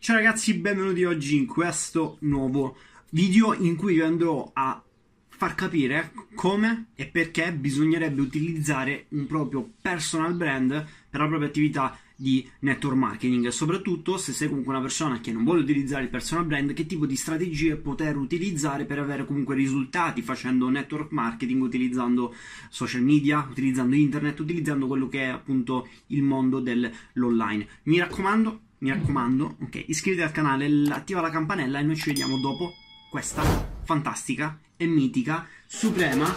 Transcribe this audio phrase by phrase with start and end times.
[0.00, 2.76] Ciao ragazzi, benvenuti oggi in questo nuovo
[3.10, 4.80] video in cui vi andrò a
[5.26, 11.98] far capire come e perché bisognerebbe utilizzare un proprio personal brand per la propria attività
[12.14, 13.48] di network marketing.
[13.48, 17.04] Soprattutto se sei comunque una persona che non vuole utilizzare il personal brand che tipo
[17.04, 22.34] di strategie poter utilizzare per avere comunque risultati facendo network marketing utilizzando
[22.70, 27.66] social media utilizzando internet utilizzando quello che è appunto il mondo dell'online.
[27.82, 32.38] Mi raccomando mi raccomando, ok, iscriviti al canale, attiva la campanella e noi ci vediamo
[32.38, 32.74] dopo
[33.10, 33.42] questa
[33.84, 36.34] fantastica e mitica, suprema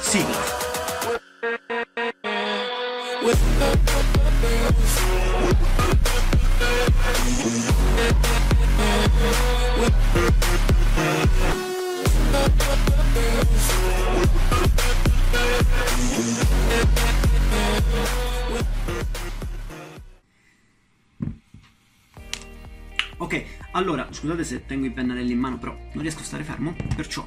[0.00, 0.68] sigla.
[23.72, 27.26] Allora, scusate se tengo i pennarelli in mano, però non riesco a stare fermo, perciò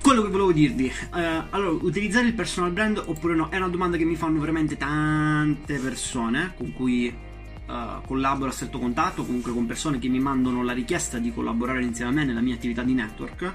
[0.00, 3.50] quello che volevo dirvi, eh, allora, utilizzare il personal brand oppure no?
[3.50, 8.78] È una domanda che mi fanno veramente tante persone con cui eh, collaboro a stretto
[8.78, 12.40] contatto, comunque con persone che mi mandano la richiesta di collaborare insieme a me nella
[12.40, 13.52] mia attività di network.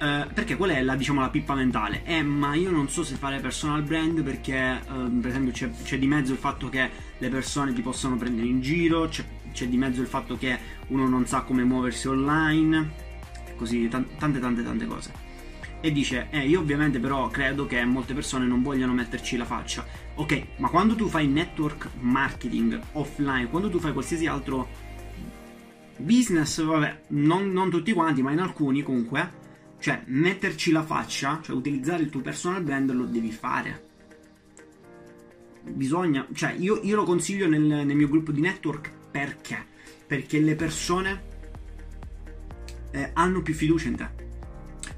[0.00, 2.02] Eh, perché qual è la, diciamo, la pippa mentale?
[2.04, 5.98] Eh, ma io non so se fare personal brand perché, eh, per esempio, c'è, c'è,
[5.98, 9.76] di mezzo il fatto che le persone ti possono prendere in giro, c'è, c'è di
[9.76, 10.56] mezzo il fatto che
[10.88, 13.06] uno non sa come muoversi online,
[13.56, 15.26] così t- tante tante tante cose.
[15.80, 19.84] E dice, eh, io ovviamente però credo che molte persone non vogliano metterci la faccia.
[20.14, 24.68] Ok, ma quando tu fai network marketing offline, quando tu fai qualsiasi altro
[25.96, 29.46] business, vabbè, non, non tutti quanti, ma in alcuni comunque,
[29.78, 33.86] cioè, metterci la faccia, cioè utilizzare il tuo personal brand lo devi fare.
[35.62, 39.66] Bisogna, cioè, io, io lo consiglio nel, nel, mio gruppo di network perché?
[40.06, 41.22] Perché le persone
[42.90, 44.08] eh, hanno più fiducia in te.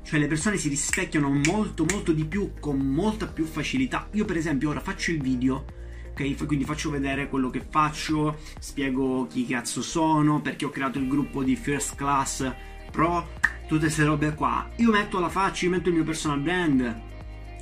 [0.02, 4.08] Cioè, le persone si rispecchiano molto, molto di più, con molta più facilità.
[4.12, 5.78] Io, per esempio, ora faccio il video
[6.10, 6.46] ok?
[6.46, 11.42] Quindi faccio vedere quello che faccio, spiego chi cazzo sono, perché ho creato il gruppo
[11.42, 12.52] di First Class
[12.90, 13.28] Pro,
[13.70, 14.68] tutte queste robe qua.
[14.76, 17.00] Io metto la faccia, io metto il mio personal brand.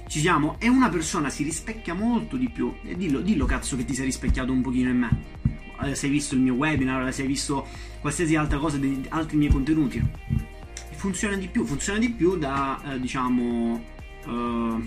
[0.06, 0.56] Ci siamo?
[0.58, 2.74] E una persona si rispecchia molto di più.
[2.82, 5.22] E dillo, dillo cazzo che ti sei rispecchiato un pochino in me.
[5.82, 7.66] Eh, se hai visto il mio webinar, se hai visto
[8.00, 10.02] qualsiasi altra cosa, di, altri miei contenuti.
[10.92, 13.84] Funziona di più, funziona di più da, eh, diciamo...
[14.24, 14.82] Uh,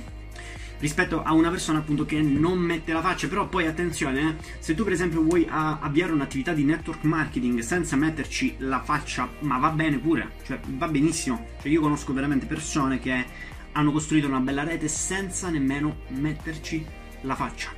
[0.81, 3.29] rispetto a una persona appunto che non mette la faccia.
[3.29, 7.59] Però poi attenzione eh, se tu per esempio vuoi a, avviare un'attività di network marketing
[7.59, 11.47] senza metterci la faccia ma va bene pure cioè va benissimo.
[11.61, 13.25] Cioè io conosco veramente persone che
[13.71, 16.85] hanno costruito una bella rete senza nemmeno metterci
[17.21, 17.69] la faccia.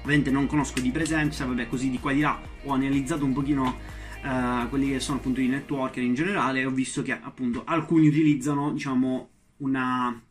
[0.00, 2.40] Ovviamente non conosco di presenza vabbè così di qua di là.
[2.64, 3.76] Ho analizzato un pochino
[4.22, 8.08] uh, quelli che sono appunto i networker in generale e ho visto che appunto alcuni
[8.08, 10.22] utilizzano diciamo una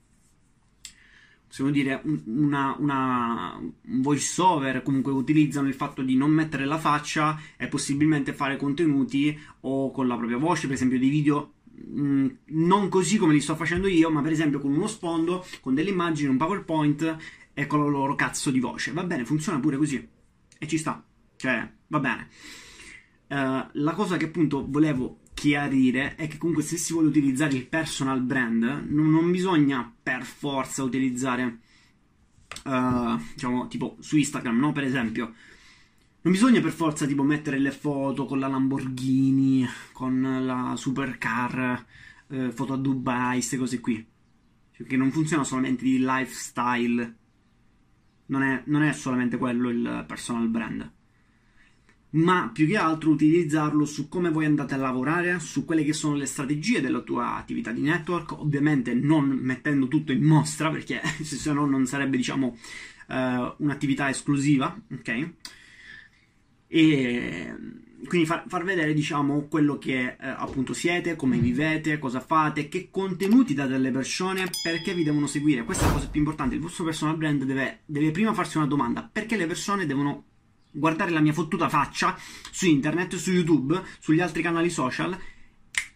[1.48, 6.78] possiamo dire, una, una, un voice over, comunque utilizzano il fatto di non mettere la
[6.78, 12.28] faccia e possibilmente fare contenuti o con la propria voce, per esempio dei video mm,
[12.48, 15.90] non così come li sto facendo io, ma per esempio con uno sfondo, con delle
[15.90, 17.18] immagini, un PowerPoint
[17.54, 18.92] e con la loro cazzo di voce.
[18.92, 20.08] Va bene, funziona pure così.
[20.60, 21.04] E ci sta.
[21.36, 22.28] Cioè, va bene.
[23.30, 27.68] Uh, la cosa che appunto volevo chiarire è che comunque se si vuole utilizzare il
[27.68, 31.60] personal brand non, non bisogna per forza utilizzare
[32.64, 34.72] uh, diciamo tipo su Instagram no?
[34.72, 35.36] Per esempio
[36.22, 41.86] non bisogna per forza tipo mettere le foto con la Lamborghini con la supercar
[42.30, 44.04] uh, foto a Dubai queste cose qui.
[44.72, 47.16] Cioè non funziona solamente di lifestyle.
[48.26, 50.92] Non è, non è solamente quello il personal brand
[52.18, 56.16] ma più che altro utilizzarlo su come voi andate a lavorare, su quelle che sono
[56.16, 61.54] le strategie della tua attività di network, ovviamente non mettendo tutto in mostra perché se
[61.54, 62.58] no non sarebbe diciamo
[63.08, 63.14] uh,
[63.58, 65.30] un'attività esclusiva, ok?
[66.70, 67.56] E
[68.06, 72.90] quindi far, far vedere diciamo quello che eh, appunto siete, come vivete, cosa fate, che
[72.92, 75.64] contenuti date alle persone, perché vi devono seguire.
[75.64, 76.56] Questa è la cosa più importante.
[76.56, 80.26] Il vostro personal brand deve, deve prima farsi una domanda: perché le persone devono
[80.78, 82.18] guardare la mia fottuta faccia
[82.52, 85.18] su internet, su YouTube, sugli altri canali social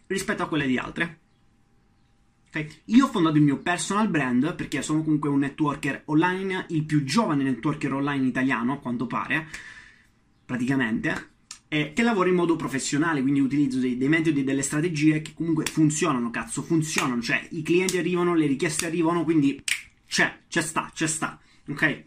[0.07, 1.19] rispetto a quelle di altre.
[2.47, 2.67] Okay.
[2.85, 7.03] Io ho fondato il mio personal brand perché sono comunque un networker online, il più
[7.05, 9.47] giovane networker online italiano, a quanto pare,
[10.45, 11.29] praticamente,
[11.69, 15.33] e che lavoro in modo professionale, quindi utilizzo dei, dei metodi e delle strategie che
[15.33, 19.63] comunque funzionano, cazzo, funzionano, cioè i clienti arrivano, le richieste arrivano, quindi
[20.05, 21.39] c'è, c'è sta, c'è sta,
[21.69, 22.03] ok?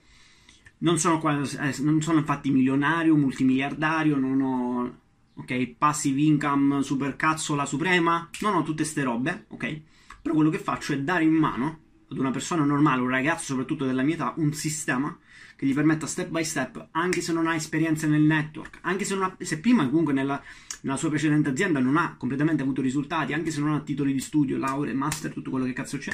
[0.84, 5.02] Non sono, eh, non sono infatti milionario, multimiliardario, non ho
[5.34, 5.74] ok?
[5.76, 9.80] Passive income, super cazzola suprema, non ho tutte queste robe, ok?
[10.22, 13.84] Però quello che faccio è dare in mano ad una persona normale, un ragazzo soprattutto
[13.84, 15.16] della mia età, un sistema
[15.56, 19.14] che gli permetta step by step, anche se non ha esperienza nel network, anche se,
[19.14, 20.40] ha, se prima comunque nella,
[20.82, 24.20] nella, sua precedente azienda non ha completamente avuto risultati, anche se non ha titoli di
[24.20, 26.12] studio, lauree, master, tutto quello che cazzo c'è,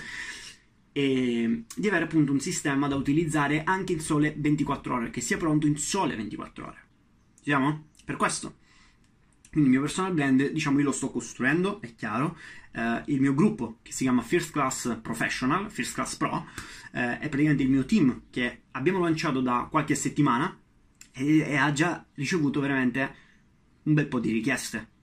[0.92, 5.36] e di avere appunto un sistema da utilizzare anche in sole 24 ore, che sia
[5.36, 6.78] pronto in sole 24 ore.
[7.36, 7.88] Ci siamo?
[8.04, 8.56] Per questo.
[9.50, 12.36] Quindi il mio personal brand, diciamo, io lo sto costruendo, è chiaro.
[12.72, 16.46] Uh, il mio gruppo, che si chiama First Class Professional, First Class Pro, uh,
[16.92, 20.56] è praticamente il mio team che abbiamo lanciato da qualche settimana
[21.12, 23.14] e, e ha già ricevuto veramente
[23.82, 24.98] un bel po' di richieste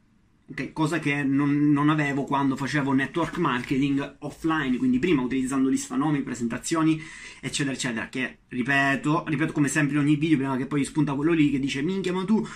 [0.50, 5.98] Okay, cosa che non, non, avevo quando facevo network marketing offline, quindi prima utilizzando lista
[5.98, 7.02] nomi, presentazioni,
[7.42, 8.08] eccetera, eccetera.
[8.08, 11.60] Che ripeto, ripeto come sempre in ogni video, prima che poi spunta quello lì che
[11.60, 12.48] dice minchia, ma tu,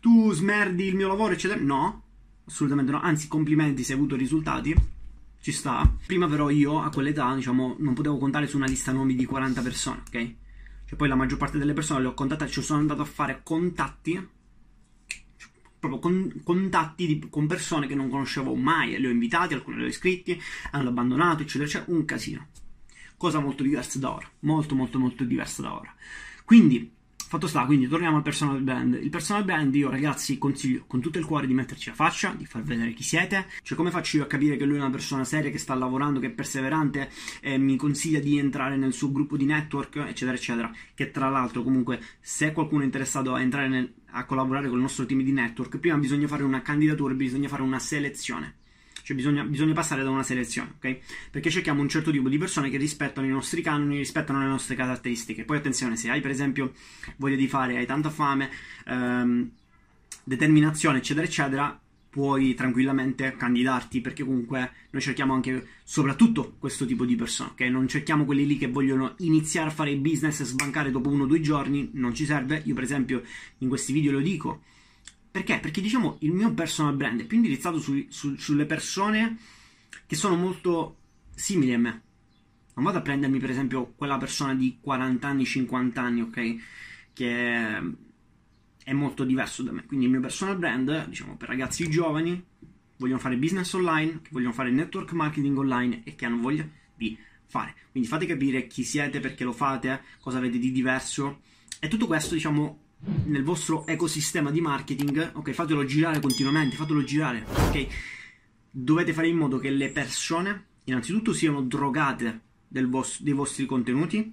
[0.00, 1.60] tu smerdi il mio lavoro, eccetera.
[1.60, 2.04] No,
[2.46, 3.00] assolutamente no.
[3.00, 4.72] Anzi, complimenti se hai avuto risultati.
[5.40, 5.92] Ci sta.
[6.06, 9.60] Prima, però, io a quell'età, diciamo, non potevo contare su una lista nomi di 40
[9.60, 10.34] persone, ok?
[10.86, 13.40] Cioè, poi la maggior parte delle persone le ho contattate, ci sono andato a fare
[13.42, 14.38] contatti
[15.80, 19.84] proprio con, contatti di, con persone che non conoscevo mai, li ho invitati, alcuni li
[19.84, 20.40] ho iscritti,
[20.70, 22.46] hanno abbandonato, eccetera, eccetera, un casino.
[23.16, 25.94] Cosa molto diversa da ora, molto molto molto diversa da ora.
[26.44, 26.92] Quindi,
[27.30, 28.94] Fatto sta, quindi torniamo al personal brand.
[28.94, 32.44] Il personal brand io ragazzi consiglio con tutto il cuore di metterci la faccia, di
[32.44, 33.46] far vedere chi siete.
[33.62, 36.18] Cioè come faccio io a capire che lui è una persona seria, che sta lavorando,
[36.18, 37.08] che è perseverante,
[37.40, 40.72] e mi consiglia di entrare nel suo gruppo di network, eccetera, eccetera.
[40.92, 44.82] Che tra l'altro comunque se qualcuno è interessato a entrare nel, a collaborare con il
[44.82, 48.56] nostro team di network, prima bisogna fare una candidatura, bisogna fare una selezione.
[49.10, 50.98] Cioè bisogna, bisogna, passare da una selezione, ok?
[51.32, 54.76] Perché cerchiamo un certo tipo di persone che rispettano i nostri canoni, rispettano le nostre
[54.76, 55.42] caratteristiche.
[55.42, 56.74] Poi attenzione, se hai per esempio
[57.16, 58.48] voglia di fare, hai tanta fame,
[58.86, 59.50] ehm,
[60.22, 67.16] determinazione, eccetera, eccetera, puoi tranquillamente candidarti perché comunque noi cerchiamo anche soprattutto questo tipo di
[67.16, 67.62] persone, ok?
[67.62, 71.24] Non cerchiamo quelli lì che vogliono iniziare a fare il business e sbancare dopo uno
[71.24, 72.62] o due giorni, non ci serve.
[72.64, 73.24] Io per esempio
[73.58, 74.62] in questi video lo dico,
[75.30, 75.58] perché?
[75.60, 79.36] Perché diciamo il mio personal brand è più indirizzato su, su, sulle persone
[80.06, 80.96] che sono molto
[81.34, 82.02] simili a me.
[82.74, 86.56] Non vado a prendermi per esempio quella persona di 40 anni, 50 anni, ok?
[87.12, 87.94] Che
[88.82, 89.84] è molto diverso da me.
[89.86, 92.42] Quindi il mio personal brand, diciamo, per ragazzi giovani,
[92.96, 97.16] vogliono fare business online, che vogliono fare network marketing online e che hanno voglia di
[97.46, 97.74] fare.
[97.90, 101.40] Quindi fate capire chi siete, perché lo fate, cosa avete di diverso.
[101.78, 102.78] E tutto questo, diciamo,
[103.24, 107.86] nel vostro ecosistema di marketing, ok, fatelo girare continuamente, fatelo girare, ok?
[108.70, 114.32] Dovete fare in modo che le persone, innanzitutto, siano drogate vostro, dei vostri contenuti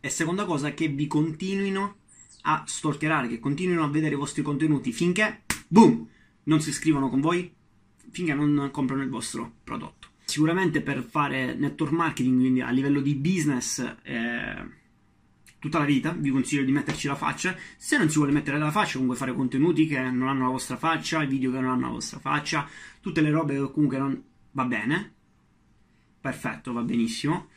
[0.00, 1.96] e seconda cosa, che vi continuino
[2.42, 6.06] a stalkerare, che continuino a vedere i vostri contenuti finché, boom,
[6.44, 7.52] non si iscrivono con voi,
[8.10, 10.08] finché non comprano il vostro prodotto.
[10.24, 14.35] Sicuramente per fare network marketing, quindi a livello di business, eh,
[15.66, 17.56] tutta la vita, vi consiglio di metterci la faccia.
[17.76, 20.76] Se non si vuole mettere la faccia, comunque fare contenuti che non hanno la vostra
[20.76, 22.68] faccia, video che non hanno la vostra faccia,
[23.00, 24.22] tutte le robe che comunque non
[24.52, 25.14] va bene.
[26.20, 27.48] Perfetto, va benissimo.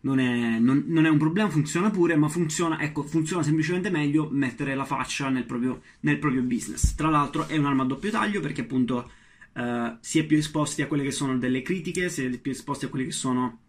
[0.00, 4.28] Non è, non, non è, un problema, funziona pure, ma funziona, ecco, funziona semplicemente meglio
[4.30, 6.94] mettere la faccia nel proprio, nel proprio business.
[6.94, 9.10] Tra l'altro è un'arma a doppio taglio perché appunto
[9.52, 12.86] uh, si è più esposti a quelle che sono delle critiche, si è più esposti
[12.86, 13.60] a quelle che sono...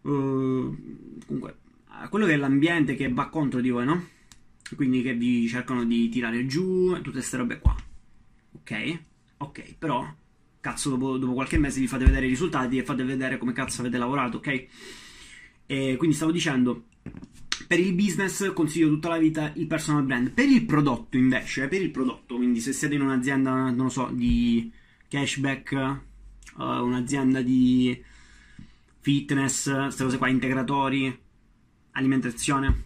[0.00, 0.76] Uh,
[1.26, 1.58] comunque
[2.08, 4.08] quello che è l'ambiente che va contro di voi, no?
[4.76, 7.74] Quindi che vi cercano di tirare giù tutte queste robe qua.
[8.52, 8.98] Ok?
[9.38, 10.06] Ok, però
[10.60, 13.80] cazzo dopo, dopo, qualche mese vi fate vedere i risultati e fate vedere come cazzo
[13.80, 14.66] avete lavorato, ok?
[15.66, 16.86] E quindi stavo dicendo,
[17.66, 20.30] per il business consiglio tutta la vita il personal brand.
[20.30, 24.10] Per il prodotto invece, per il prodotto, quindi se siete in un'azienda, non lo so,
[24.12, 24.70] di
[25.08, 25.72] cashback,
[26.56, 28.02] uh, un'azienda di
[29.00, 31.26] fitness, queste cose qua, integratori,
[31.98, 32.84] alimentazione.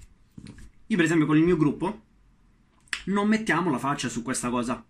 [0.87, 2.03] Io per esempio con il mio gruppo
[3.05, 4.85] non mettiamo la faccia su questa cosa.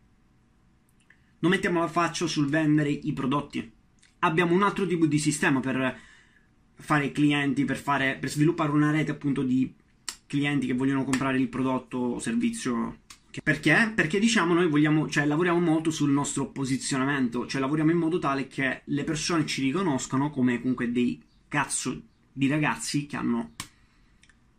[1.39, 3.71] Non mettiamo la faccia sul vendere i prodotti.
[4.21, 5.99] Abbiamo un altro tipo di sistema per
[6.75, 9.75] fare clienti, per, fare, per sviluppare una rete appunto di
[10.27, 13.01] clienti che vogliono comprare il prodotto o servizio.
[13.43, 13.93] Perché?
[13.95, 18.47] Perché diciamo noi vogliamo, cioè lavoriamo molto sul nostro posizionamento, cioè lavoriamo in modo tale
[18.47, 22.01] che le persone ci riconoscano come comunque dei cazzo
[22.33, 23.53] di ragazzi che hanno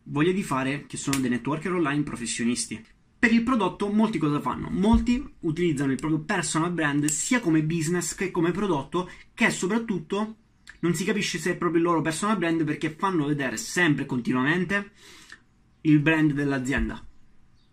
[0.04, 2.84] voglia di fare che sono dei networker online professionisti.
[3.18, 4.68] Per il prodotto molti cosa fanno?
[4.70, 10.36] Molti utilizzano il proprio personal brand sia come business che come prodotto che soprattutto
[10.80, 14.06] non si capisce se è proprio il loro personal brand perché fanno vedere sempre e
[14.06, 14.90] continuamente
[15.82, 17.02] il brand dell'azienda.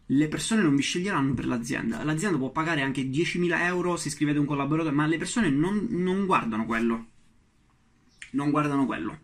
[0.06, 2.04] Le persone non vi sceglieranno per l'azienda.
[2.04, 6.26] L'azienda può pagare anche 10.000 euro se scrivete un collaboratore, ma le persone non, non
[6.26, 7.06] guardano quello.
[8.32, 9.20] Non guardano quello.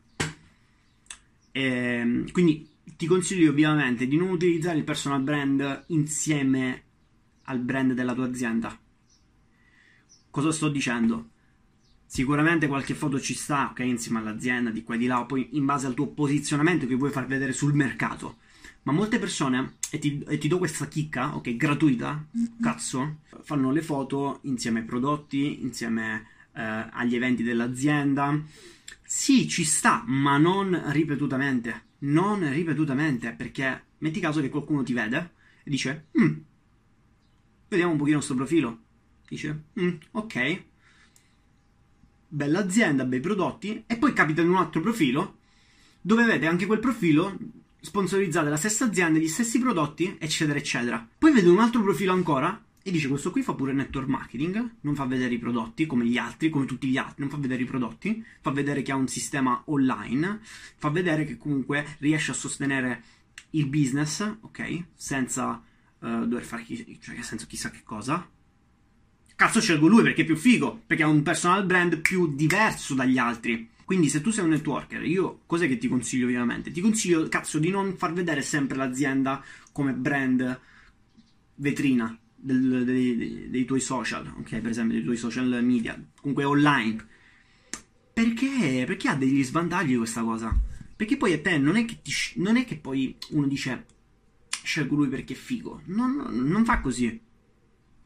[1.52, 6.84] E, ehm, quindi ti consiglio ovviamente di non utilizzare il personal brand insieme
[7.44, 8.78] al brand della tua azienda.
[10.30, 11.30] Cosa sto dicendo?
[12.06, 15.66] Sicuramente qualche foto ci sta, ok, insieme all'azienda, di qua e di là, poi in
[15.66, 18.38] base al tuo posizionamento che vuoi far vedere sul mercato.
[18.84, 22.62] Ma molte persone, e ti, e ti do questa chicca, ok, gratuita, mm-hmm.
[22.62, 28.42] cazzo, fanno le foto insieme ai prodotti, insieme eh, agli eventi dell'azienda.
[29.04, 31.87] Sì, ci sta, ma non ripetutamente.
[32.00, 35.32] Non ripetutamente, perché metti caso che qualcuno ti vede
[35.64, 36.36] e dice, mm,
[37.68, 38.80] vediamo un pochino questo profilo.
[39.28, 40.64] Dice, mm, ok,
[42.28, 45.38] bella azienda, bei prodotti, e poi capita in un altro profilo
[46.02, 47.38] dove vede anche quel profilo
[47.80, 51.06] sponsorizzato dalla stessa azienda, gli stessi prodotti, eccetera, eccetera.
[51.18, 54.96] Poi vede un altro profilo ancora e dice questo qui fa pure network marketing, non
[54.96, 57.66] fa vedere i prodotti come gli altri, come tutti gli altri, non fa vedere i
[57.66, 60.40] prodotti, fa vedere che ha un sistema online,
[60.78, 63.04] fa vedere che comunque riesce a sostenere
[63.50, 64.86] il business, ok?
[64.96, 65.62] Senza
[66.00, 68.26] uh, dover fare chi- cioè, senso chissà che cosa,
[69.36, 73.18] Cazzo scelgo lui perché è più figo, perché ha un personal brand più diverso dagli
[73.18, 73.70] altri.
[73.84, 76.72] Quindi se tu sei un networker, io cos'è che ti consiglio ovviamente?
[76.72, 80.60] Ti consiglio, cazzo, di non far vedere sempre l'azienda come brand
[81.56, 84.60] vetrina del, dei, dei, tuoi social, ok?
[84.60, 87.06] Per esempio dei tuoi social media, comunque online.
[88.14, 88.84] Perché?
[88.86, 90.58] Perché ha degli svantaggi questa cosa?
[90.96, 93.86] Perché poi a te non è che, ti, non è che poi uno dice
[94.64, 95.82] scelgo lui perché è figo.
[95.86, 97.22] Non, non fa così.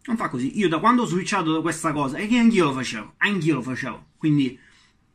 [0.04, 0.58] Non fa così.
[0.58, 3.62] Io da quando ho switchato da questa cosa, e che anch'io lo facevo, anch'io lo
[3.62, 4.58] facevo, quindi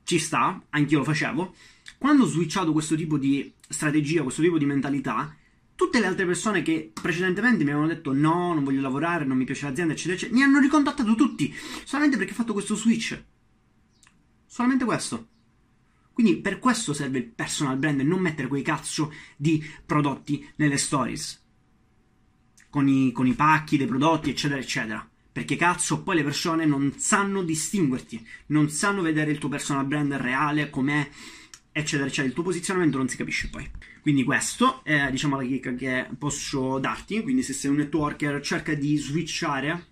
[0.05, 1.55] ci sta, anch'io lo facevo.
[1.99, 5.37] Quando ho switchato questo tipo di strategia, questo tipo di mentalità,
[5.77, 9.45] tutte le altre persone che precedentemente mi avevano detto no, non voglio lavorare, non mi
[9.45, 11.55] piace l'azienda, eccetera, eccetera, mi hanno ricontattato tutti,
[11.85, 13.23] solamente perché ho fatto questo switch.
[14.47, 15.29] Solamente questo.
[16.13, 21.45] Quindi per questo serve il personal brand non mettere quei cazzo di prodotti nelle stories
[22.77, 25.09] con i, con i pacchi dei prodotti, eccetera, eccetera.
[25.33, 30.13] Perché cazzo, poi le persone non sanno distinguerti, non sanno vedere il tuo personal brand
[30.15, 31.09] reale, com'è,
[31.81, 32.29] eccetera, eccetera.
[32.29, 33.69] Il tuo posizionamento non si capisce poi.
[34.01, 37.23] Quindi questo è, diciamo, la chicca che posso darti.
[37.23, 39.87] Quindi se sei un networker, cerca di switchare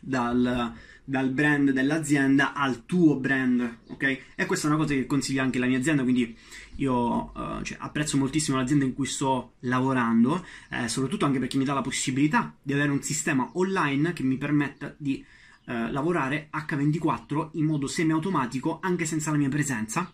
[0.00, 0.72] dal,
[1.04, 4.20] dal brand dell'azienda al tuo brand, ok?
[4.34, 6.36] E questa è una cosa che consiglia anche la mia azienda, quindi
[6.76, 11.64] io uh, cioè, apprezzo moltissimo l'azienda in cui sto lavorando, eh, soprattutto anche perché mi
[11.64, 15.24] dà la possibilità di avere un sistema online che mi permetta di
[15.66, 20.12] uh, lavorare H24 in modo semi-automatico anche senza la mia presenza,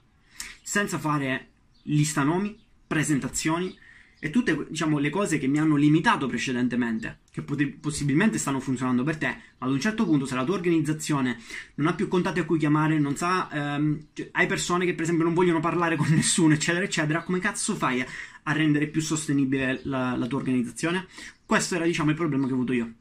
[0.64, 1.50] senza fare
[1.82, 3.78] lista nomi, presentazioni,
[4.24, 9.02] e tutte diciamo, le cose che mi hanno limitato precedentemente, che pot- possibilmente stanno funzionando
[9.02, 9.26] per te,
[9.58, 11.36] ma ad un certo punto se la tua organizzazione
[11.74, 15.02] non ha più contatti a cui chiamare, non sa, ehm, cioè, hai persone che per
[15.02, 19.82] esempio non vogliono parlare con nessuno, eccetera, eccetera, come cazzo fai a, rendere più sostenibile
[19.84, 21.06] la, la tua organizzazione?
[21.44, 22.94] Questo era diciamo il problema che ho avuto io.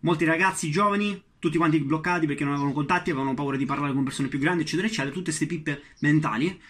[0.00, 4.02] Molti ragazzi giovani tutti quanti bloccati perché non avevano contatti, avevano paura di parlare con
[4.02, 6.60] persone più grandi, eccetera, eccetera, tutte queste pippe mentali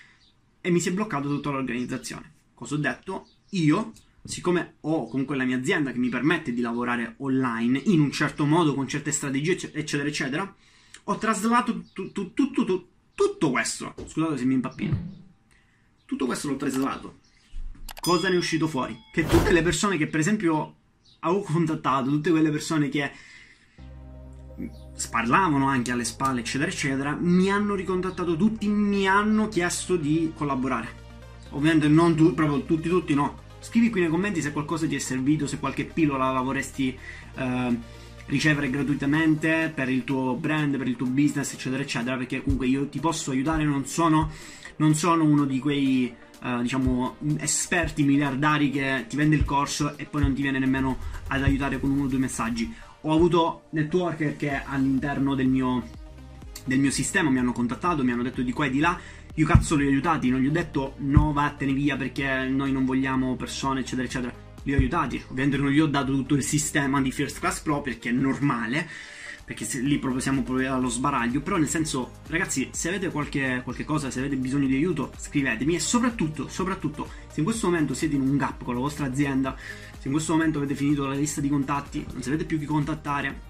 [0.67, 2.33] e mi si è bloccato tutta l'organizzazione.
[2.55, 3.29] Cosa ho detto?
[3.51, 3.93] io,
[4.25, 8.45] siccome ho comunque la mia azienda che mi permette di lavorare online in un certo
[8.45, 10.57] modo, con certe strategie, eccetera, eccetera,
[11.05, 13.95] ho traslato tu, tu, tu, tutto questo.
[14.07, 15.15] Scusate se mi impappino.
[16.05, 17.21] Tutto questo l'ho traslato.
[18.01, 18.99] Cosa ne è uscito fuori?
[19.13, 20.75] Che tutte le persone che, per esempio,
[21.21, 23.13] avevo contattato, tutte quelle persone che
[24.95, 31.05] sparlavano anche alle spalle, eccetera, eccetera, mi hanno ricontattato tutti, mi hanno chiesto di collaborare.
[31.51, 33.45] Ovviamente non tu, proprio tutti, tutti no.
[33.61, 36.97] Scrivi qui nei commenti se qualcosa ti è servito, se qualche pillola la vorresti
[37.37, 37.79] eh,
[38.27, 42.17] ricevere gratuitamente per il tuo brand, per il tuo business, eccetera, eccetera.
[42.17, 44.31] Perché comunque io ti posso aiutare, non sono,
[44.77, 46.15] non sono uno di quei.
[46.39, 50.99] Uh, diciamo esperti miliardari che ti vende il corso e poi non ti viene nemmeno
[51.29, 52.73] ad aiutare con uno o due messaggi.
[53.07, 55.89] Ho avuto networker che all'interno del mio,
[56.65, 58.99] del mio sistema mi hanno contattato, mi hanno detto di qua e di là.
[59.35, 62.85] Io cazzo li ho aiutati, non gli ho detto no vattene via perché noi non
[62.85, 64.35] vogliamo persone eccetera eccetera.
[64.65, 67.81] Li ho aiutati, ovviamente non gli ho dato tutto il sistema di First Class Pro
[67.81, 68.89] perché è normale,
[69.47, 73.85] perché lì proprio siamo proprio allo sbaraglio, però nel senso ragazzi se avete qualche, qualche
[73.85, 75.76] cosa, se avete bisogno di aiuto scrivetemi.
[75.76, 79.57] E soprattutto, soprattutto se in questo momento siete in un gap con la vostra azienda,
[79.57, 83.41] se in questo momento avete finito la lista di contatti, non sapete più chi contattare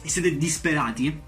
[0.00, 1.20] e siete disperati,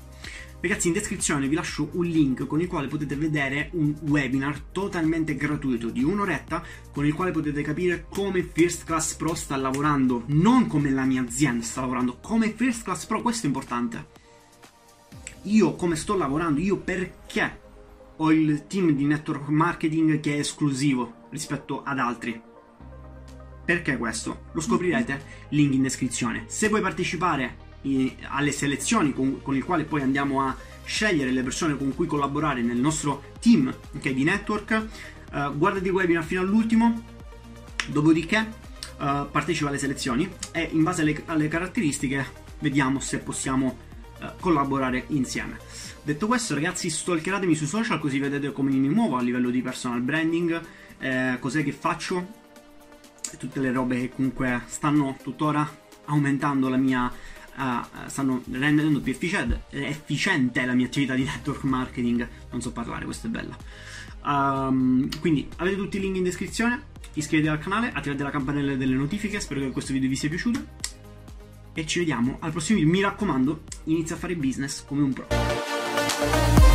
[0.63, 5.35] Ragazzi, in descrizione vi lascio un link con il quale potete vedere un webinar totalmente
[5.35, 6.63] gratuito di un'oretta
[6.93, 11.23] con il quale potete capire come First Class Pro sta lavorando, non come la mia
[11.23, 14.09] azienda sta lavorando, come First Class Pro, questo è importante.
[15.45, 17.61] Io come sto lavorando, io perché
[18.17, 22.39] ho il team di network marketing che è esclusivo rispetto ad altri.
[23.65, 24.49] Perché questo?
[24.53, 26.45] Lo scoprirete, link in descrizione.
[26.49, 27.69] Se vuoi partecipare
[28.29, 32.63] alle selezioni con, con il quale poi andiamo a scegliere le persone con cui collaborare
[32.63, 34.87] nel nostro team okay, di network.
[35.33, 37.05] Uh, guardati il webinar fino all'ultimo,
[37.87, 38.39] dopodiché
[38.99, 42.27] uh, partecipa alle selezioni e in base alle, alle caratteristiche
[42.59, 43.77] vediamo se possiamo
[44.21, 45.59] uh, collaborare insieme.
[46.03, 50.01] Detto questo, ragazzi, stalkeratemi sui social così vedete come mi muovo a livello di personal
[50.01, 50.61] branding,
[50.99, 52.27] eh, cos'è che faccio,
[53.39, 55.69] tutte le robe che comunque stanno tuttora
[56.07, 57.13] aumentando la mia
[57.61, 62.29] uh, stanno rendendo più efficiente, efficiente, la mia attività di network marketing.
[62.51, 63.57] Non so parlare, questa è bella.
[64.25, 66.89] Um, quindi avete tutti i link in descrizione.
[67.13, 69.41] Iscrivetevi al canale, attivate la campanella delle notifiche.
[69.41, 70.65] Spero che questo video vi sia piaciuto.
[71.73, 72.93] E ci vediamo al prossimo video.
[72.93, 76.70] Mi raccomando, inizia a fare business come un pro.